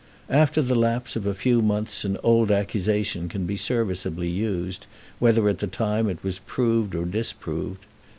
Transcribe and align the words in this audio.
After 0.31 0.63
the 0.63 0.73
lapse 0.73 1.15
of 1.15 1.27
a 1.27 1.35
few 1.35 1.61
months 1.61 2.03
an 2.03 2.17
old 2.23 2.49
accusation 2.49 3.29
can 3.29 3.45
be 3.45 3.55
serviceably 3.55 4.29
used, 4.29 4.87
whether 5.19 5.47
at 5.47 5.59
the 5.59 5.67
time 5.67 6.09
it 6.09 6.23
was 6.23 6.39
proved 6.39 6.95
or 6.95 7.05
disproved. 7.05 7.85